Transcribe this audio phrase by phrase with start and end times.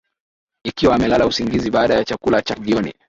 [0.63, 2.93] Ikiwa amelala usingizi baada ya chakula cha jioni